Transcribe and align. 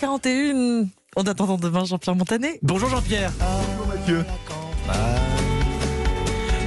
7h41. 0.00 0.88
En 1.16 1.22
attendant 1.24 1.58
demain, 1.58 1.84
Jean-Pierre 1.84 2.14
Montanet. 2.14 2.58
Bonjour 2.62 2.88
Jean-Pierre. 2.88 3.32
Bonjour 3.38 3.86
Mathieu. 3.86 4.24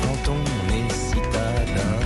Quand 0.01 0.31
on 0.31 0.39
est 0.73 0.91
citadin 0.93 1.99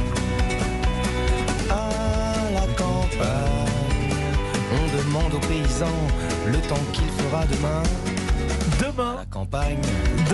à 1.69 2.51
la 2.53 2.73
campagne, 2.75 4.13
on 4.71 4.98
demande 4.98 5.34
aux 5.34 5.48
paysans 5.48 5.88
le 6.45 6.59
temps 6.68 6.75
qu'il 6.93 7.07
fera 7.07 7.46
demain 7.46 7.84
à 7.84 8.84
Demain, 8.84 9.16
la 9.18 9.25
campagne. 9.25 9.82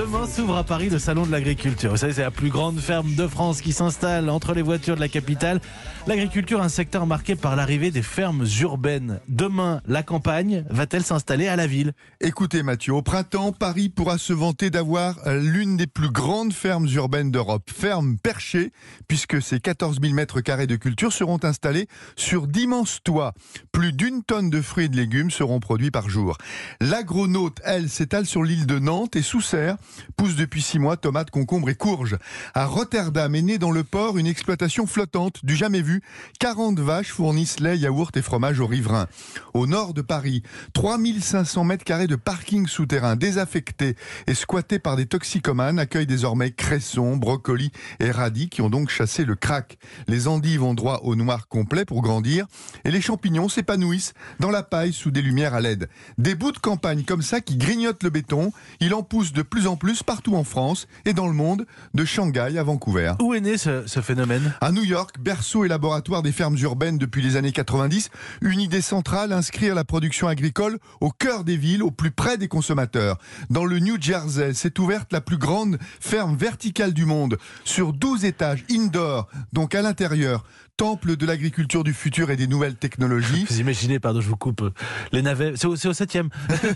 Demain 0.06 0.28
s'ouvre 0.28 0.58
à 0.58 0.66
Paris 0.66 0.90
le 0.90 1.00
salon 1.00 1.26
de 1.26 1.32
l'agriculture. 1.32 1.92
Vous 1.92 1.98
savez, 1.98 2.12
c'est 2.12 2.24
la 2.24 2.32
plus 2.32 2.50
grande 2.50 2.78
ferme 2.78 3.16
de 3.16 3.26
France 3.26 3.62
qui 3.62 3.72
s'installe 3.72 4.30
entre 4.30 4.54
les 4.54 4.62
voitures 4.62 4.96
de 4.96 5.00
la 5.00 5.08
capitale. 5.08 5.62
L'agriculture, 6.08 6.62
un 6.62 6.68
secteur 6.68 7.08
marqué 7.08 7.36
par 7.36 7.56
l'arrivée 7.56 7.90
des 7.90 8.02
fermes 8.02 8.46
urbaines. 8.60 9.22
Demain, 9.30 9.82
la 9.88 10.04
campagne 10.04 10.66
va-t-elle 10.70 11.04
s'installer 11.04 11.48
à 11.48 11.56
la 11.56 11.68
ville? 11.68 11.94
Écoutez 12.20 12.64
Mathieu, 12.64 12.94
au 12.94 13.02
printemps, 13.02 13.54
Paris 13.54 13.88
pourra 13.88 14.18
se 14.18 14.34
vanter 14.34 14.70
d'avoir 14.70 15.20
l'une 15.26 15.78
des 15.78 15.88
plus 15.88 16.10
grandes 16.10 16.52
fermes 16.52 16.88
urbaines 16.94 17.32
d'Europe. 17.32 17.70
Ferme 17.74 18.18
perchée, 18.18 18.74
puisque 19.08 19.42
ces 19.42 19.62
14 19.62 20.00
000 20.02 20.14
mètres 20.14 20.42
carrés 20.42 20.68
de 20.68 20.76
culture 20.76 21.14
seront 21.14 21.40
installés 21.44 21.88
sur 22.18 22.48
d'immenses 22.48 23.00
toits. 23.06 23.34
Plus 23.72 23.94
d'une 23.94 24.22
tonne 24.24 24.50
de 24.50 24.62
fruits 24.62 24.86
et 24.86 24.90
de 24.90 24.98
légumes 24.98 25.32
seront 25.32 25.62
produits 25.62 25.92
par 25.92 26.10
jour. 26.10 26.38
L'agronaute, 26.82 27.62
elle, 27.64 27.88
s'étale 27.88 28.26
sur 28.26 28.44
l'île 28.44 28.66
de 28.66 28.80
Nantes 28.80 29.16
et 29.16 29.22
sous 29.22 29.40
serre 29.40 29.78
pousse 30.18 30.36
depuis 30.36 30.62
six 30.62 30.80
mois 30.80 30.98
tomates, 30.98 31.32
concombres 31.32 31.70
et 31.70 31.76
courges. 31.76 32.18
À 32.54 32.66
Rotterdam 32.66 33.34
est 33.36 33.42
née 33.42 33.58
dans 33.58 33.72
le 33.72 33.84
port 33.84 34.18
une 34.18 34.28
exploitation 34.28 34.88
flottante 34.88 35.46
du 35.46 35.56
jamais 35.56 35.82
vu. 35.82 36.02
40 36.40 36.80
vaches 36.80 37.12
fournissent 37.12 37.60
lait, 37.60 37.78
yaourt 37.78 38.16
et 38.18 38.22
fromage 38.22 38.60
aux 38.60 38.68
riverains. 38.68 39.08
Au 39.54 39.68
nord 39.68 39.94
de 39.94 40.02
Paris, 40.02 40.44
3500 40.74 41.64
mètres 41.64 41.84
carrés 41.84 42.08
de 42.08 42.16
parking 42.16 42.68
souterrain 42.68 43.16
désaffectés 43.16 43.96
et 44.28 44.34
squattés 44.34 44.80
par 44.80 44.96
des 44.96 45.06
toxicomanes 45.06 45.80
accueillent 45.80 46.08
désormais 46.08 46.52
cressons, 46.52 47.18
brocolis 47.18 47.72
et 48.00 48.12
radis 48.12 48.50
qui 48.50 48.62
ont 48.62 48.70
donc 48.70 48.90
chassé 48.90 49.26
le 49.26 49.36
crack. 49.36 49.78
Les 50.08 50.28
endives 50.28 50.62
vont 50.62 50.74
droit 50.74 51.02
au 51.04 51.16
noir 51.16 51.48
complet 51.48 51.86
pour 51.86 52.02
grandir 52.02 52.46
et 52.86 52.92
les 52.92 53.02
champignons 53.02 53.50
s'épanouissent 53.50 54.14
dans 54.40 54.52
la 54.52 54.64
paille 54.64 54.94
sous 54.94 55.12
des 55.12 55.22
lumières 55.22 55.54
à 55.54 55.62
LED. 55.62 55.90
Des 56.18 56.36
bouts 56.36 56.52
de 56.52 56.58
campagne 56.58 57.04
comme 57.04 57.22
ça 57.22 57.42
qui 57.42 57.58
grignotent 57.58 58.04
le 58.04 58.10
béton, 58.10 58.52
il 58.80 58.94
en 58.94 59.04
pousse 59.04 59.34
de 59.34 59.42
plus 59.42 59.68
en 59.68 59.76
partout 60.06 60.36
en 60.36 60.44
France 60.44 60.88
et 61.06 61.14
dans 61.14 61.28
le 61.28 61.34
monde, 61.34 61.66
de 61.94 62.06
Shanghai 62.06 62.58
à 62.58 62.64
Vancouver. 62.64 63.14
Où 63.22 63.34
est 63.34 63.42
né 63.42 63.58
ce, 63.58 63.86
ce 63.86 64.00
phénomène? 64.00 64.54
À 64.62 64.72
New 64.72 64.84
York, 64.84 65.18
berceau 65.20 65.66
et 65.66 65.68
laboratoire 65.68 66.24
des 66.24 66.32
fermes 66.32 66.58
urbaines 66.58 66.98
depuis 66.98 67.22
les 67.22 67.36
années 67.36 67.52
90, 67.52 68.10
une 68.42 68.62
idée 68.62 68.82
centrale, 68.82 69.34
inscrire 69.34 69.76
la 69.76 69.84
production 69.84 70.28
agricole 70.28 70.80
au 71.02 71.12
cœur 71.12 71.44
des 71.44 71.58
villes, 71.58 71.84
au 71.84 71.92
plus 71.92 72.12
près 72.12 72.38
des 72.38 72.48
consommateurs. 72.48 73.18
Dans 73.50 73.66
le 73.66 73.80
New 73.80 74.02
Jersey, 74.02 74.54
s'est 74.54 74.80
ouverte 74.80 75.12
la 75.12 75.22
plus 75.22 75.38
grande 75.38 75.78
ferme 76.00 76.36
verticale 76.36 76.94
du 76.94 77.06
monde, 77.06 77.38
sur 77.66 77.92
12 77.92 78.24
étages, 78.26 78.64
indoor, 78.72 79.28
donc 79.52 79.76
à 79.76 79.82
l'intérieur, 79.82 80.46
temple 80.78 81.18
de 81.18 81.26
l'agriculture 81.26 81.84
du 81.84 81.94
futur 81.94 82.32
et 82.32 82.36
des 82.36 82.48
nouvelles 82.48 82.76
technologies. 82.76 83.46
Vous 83.48 83.60
imaginez, 83.60 84.00
pardon, 84.00 84.22
je 84.22 84.28
vous 84.28 84.36
coupe, 84.36 84.64
euh, 84.64 84.72
les 85.12 85.22
navets, 85.22 85.54
c'est 85.56 85.68
au, 85.68 85.74
au 85.74 85.76
7e. 85.76 86.30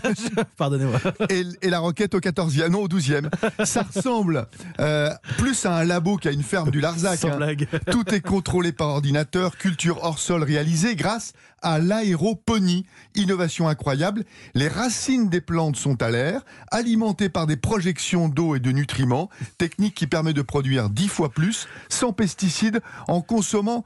Pardonnez-moi. 0.56 1.00
et, 1.30 1.42
et 1.62 1.70
la 1.70 1.80
roquette 1.80 2.14
au 2.14 2.20
14e, 2.20 2.68
non 2.68 2.82
au 2.82 2.88
12e. 2.88 3.28
Ça 3.64 3.82
ressemble 3.82 4.46
euh, 4.78 5.10
plus 5.36 5.66
à 5.66 5.76
un 5.76 5.84
labo 5.84 6.16
qu'à 6.16 6.30
une 6.30 6.44
ferme 6.44 6.70
du 6.70 6.80
Larzac. 6.80 7.18
Sans 7.18 7.30
hein. 7.30 7.36
blague. 7.36 7.66
Tout 7.90 8.14
est 8.14 8.20
contrôlé 8.20 8.70
par 8.70 8.88
ordinateur, 8.88 9.56
culture 9.56 9.98
hors 10.02 10.20
sol 10.20 10.44
réalisée 10.44 10.94
grâce 10.94 11.32
à 11.60 11.80
l'aéroponie. 11.80 12.86
Innovation 13.16 13.68
incroyable. 13.68 14.24
Les 14.54 14.68
racines 14.68 15.28
des 15.28 15.40
plantes 15.40 15.76
sont 15.76 16.00
à 16.02 16.10
l'air, 16.10 16.42
alimentées 16.70 17.28
par 17.28 17.46
des 17.48 17.56
projections 17.56 18.28
d'eau 18.28 18.54
et 18.54 18.60
de 18.60 18.70
nutriments, 18.70 19.28
technique 19.58 19.94
qui 19.94 20.06
permet 20.06 20.32
de 20.32 20.42
produire 20.42 20.88
10 20.88 21.08
fois 21.08 21.30
plus, 21.30 21.66
sans 21.88 22.12
pesticides, 22.12 22.80
en 23.08 23.20
consommant 23.20 23.84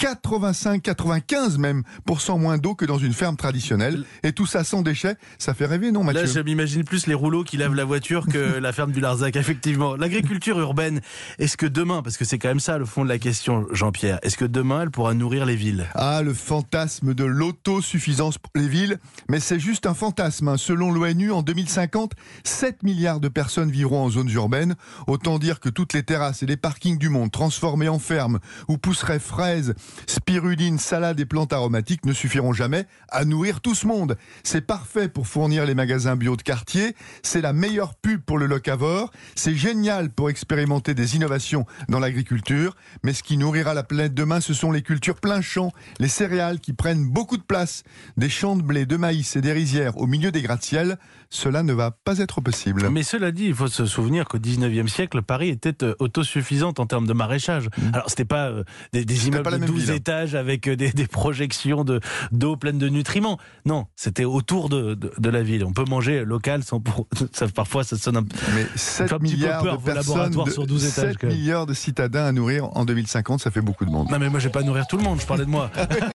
85-95 0.00 1.58
même 1.58 1.82
pour 2.04 2.20
cent 2.20 2.38
moins 2.38 2.58
d'eau 2.58 2.74
que 2.74 2.84
dans 2.84 2.98
une 2.98 3.12
ferme 3.12 3.36
traditionnelle. 3.36 4.04
Et 4.22 4.32
tout 4.32 4.46
ça 4.46 4.64
sans 4.64 4.82
déchets, 4.82 5.16
ça 5.38 5.54
fait 5.54 5.66
rêver, 5.66 5.92
non 5.92 6.04
Mathieu 6.04 6.22
Là, 6.22 6.26
je 6.26 6.40
m'imagine 6.40 6.84
plus 6.84 7.06
les 7.06 7.14
rouleaux 7.14 7.44
qui 7.44 7.56
lavent 7.56 7.74
la 7.74 7.84
voiture 7.84 8.26
que 8.26 8.38
la 8.60 8.72
ferme 8.72 8.92
du 8.92 9.00
Larzac, 9.00 9.36
effectivement. 9.36 9.96
L'agriculture 9.96 10.58
urbaine, 10.58 11.00
est-ce 11.38 11.56
que 11.56 11.66
demain, 11.66 12.02
parce 12.02 12.16
que 12.16 12.24
c'est 12.24 12.38
quand 12.38 12.48
même 12.48 12.60
ça 12.60 12.78
le 12.78 12.84
fond 12.84 13.04
de 13.04 13.08
la 13.08 13.18
question, 13.18 13.66
Jean-Pierre, 13.72 14.18
est-ce 14.22 14.36
que 14.36 14.44
demain 14.44 14.82
elle 14.82 14.90
pourra 14.90 15.14
nourrir 15.14 15.46
les 15.46 15.56
villes? 15.56 15.86
Ah, 15.94 16.22
le 16.22 16.34
fantasme 16.34 17.14
de 17.14 17.24
l'autosuffisance 17.24 18.38
pour 18.38 18.50
les 18.54 18.68
villes, 18.68 18.98
mais 19.28 19.40
c'est 19.40 19.60
juste 19.60 19.86
un 19.86 19.94
fantasme. 19.94 20.48
hein. 20.48 20.56
Selon 20.56 20.92
l'ONU, 20.92 21.32
en 21.32 21.42
2050, 21.42 22.12
7 22.44 22.82
milliards 22.82 23.20
de 23.20 23.28
personnes 23.28 23.70
vivront 23.70 24.04
en 24.04 24.10
zones 24.10 24.30
urbaines. 24.30 24.74
Autant 25.06 25.38
dire 25.38 25.60
que 25.60 25.68
toutes 25.68 25.92
les 25.92 26.02
terrasses 26.02 26.42
et 26.42 26.46
les 26.46 26.56
parkings 26.56 26.98
du 26.98 27.08
monde 27.08 27.30
transformés 27.30 27.88
en 27.88 27.98
fermes, 27.98 28.38
où 28.68 28.78
pousseraient 28.78 29.18
fraises, 29.18 29.74
spiruline, 30.06 30.78
salades 30.78 31.20
et 31.20 31.26
plantes 31.26 31.52
aromatiques, 31.52 32.04
ne 32.04 32.12
suffiront 32.12 32.52
jamais 32.52 32.86
à 33.08 33.24
nourrir 33.24 33.60
tout 33.60 33.74
ce 33.74 33.86
monde. 33.86 34.16
C'est 34.42 34.66
parfait 34.66 35.08
pour 35.08 35.26
fournir 35.26 35.64
les 35.66 35.74
magasins 35.74 36.16
bio 36.16 36.36
de 36.36 36.42
quartier, 36.42 36.94
c'est 37.22 37.40
la 37.40 37.52
meilleure 37.52 37.94
pub 37.94 38.20
pour 38.20 38.38
le 38.38 38.46
locavore, 38.46 39.10
c'est 39.34 39.54
génial 39.54 40.10
pour 40.10 40.30
expérimenter 40.30 40.94
des 40.94 41.16
innovations 41.16 41.66
dans 41.88 41.98
l'agriculture, 41.98 42.76
mais 43.02 43.12
ce 43.12 43.22
qui 43.22 43.36
nourrira 43.36 43.74
la 43.74 43.82
planète 43.82 44.14
demain, 44.14 44.40
ce 44.40 44.54
sont 44.54 44.72
les 44.72 44.82
cultures 44.82 45.20
plein 45.20 45.40
champ, 45.40 45.72
les 45.98 46.08
céréales 46.08 46.60
qui 46.60 46.72
prennent 46.72 47.08
beaucoup 47.08 47.36
de 47.36 47.42
place, 47.42 47.82
des 48.16 48.28
champs 48.28 48.56
de 48.56 48.62
blé, 48.62 48.86
de 48.86 48.96
maïs 48.96 49.36
et 49.36 49.40
des 49.40 49.52
rizières 49.52 49.96
au 49.96 50.06
milieu 50.06 50.30
des 50.30 50.42
gratte-ciel, 50.42 50.98
cela 51.30 51.62
ne 51.62 51.72
va 51.72 51.90
pas 51.90 52.18
être 52.18 52.40
possible. 52.40 52.88
Mais 52.90 53.02
cela 53.02 53.32
dit, 53.32 53.46
il 53.46 53.54
faut 53.54 53.68
se 53.68 53.86
souvenir 53.86 54.26
qu'au 54.26 54.38
19e 54.38 54.88
siècle, 54.88 55.22
Paris 55.22 55.48
était 55.48 55.84
euh, 55.84 55.94
autosuffisante 55.98 56.80
en 56.80 56.86
termes 56.86 57.06
de 57.06 57.12
maraîchage. 57.12 57.68
Alors, 57.92 58.08
c'était 58.08 58.24
pas 58.24 58.48
euh, 58.48 58.64
des, 58.92 59.04
des 59.04 59.28
immeubles 59.28 59.42
pas 59.42 59.50
la 59.50 59.58
de 59.58 59.66
12 59.76 59.82
ville, 59.84 59.92
hein. 59.92 59.96
étages 59.96 60.34
avec 60.34 60.68
euh, 60.68 60.76
des, 60.76 60.90
des 60.92 61.06
projections 61.06 61.84
de- 61.84 62.00
d'eau 62.32 62.56
pleine 62.56 62.78
de 62.78 62.88
nutriments. 62.88 63.38
Non, 63.64 63.86
c'était 63.96 64.24
autour 64.24 64.68
de, 64.68 64.94
de, 64.94 65.12
de 65.16 65.30
la 65.30 65.42
ville. 65.42 65.64
On 65.64 65.72
peut 65.72 65.84
manger 65.88 66.24
local 66.24 66.62
sans 66.64 66.80
pour... 66.80 67.06
ça, 67.32 67.46
parfois, 67.48 67.84
ça 67.84 67.96
sonne 67.96 68.16
un 68.18 68.22
peu... 68.22 68.36
Mais 68.54 68.66
7 68.74 69.12
un 69.12 69.18
petit 69.18 69.32
peu 69.34 69.36
milliards 69.36 69.62
peur, 69.62 69.72
de 69.76 69.78
vos 69.78 69.84
personnes, 69.92 70.16
laboratoires 70.16 70.46
de- 70.46 70.50
sur 70.52 70.66
12 70.66 70.84
étages, 70.86 71.10
7 71.12 71.18
quand 71.18 71.26
même. 71.28 71.36
milliards 71.36 71.66
de 71.66 71.74
citadins 71.74 72.24
à 72.26 72.32
nourrir 72.32 72.64
en 72.76 72.84
2050, 72.84 73.40
ça 73.40 73.50
fait 73.50 73.60
beaucoup 73.60 73.84
de 73.84 73.90
monde. 73.90 74.08
Non, 74.10 74.18
mais 74.18 74.28
moi, 74.30 74.40
j'ai 74.40 74.48
pas 74.50 74.60
à 74.60 74.62
nourrir 74.62 74.86
tout 74.86 74.96
le 74.96 75.02
monde, 75.04 75.20
je 75.20 75.26
parlais 75.26 75.44
de 75.44 75.50
moi. 75.50 75.70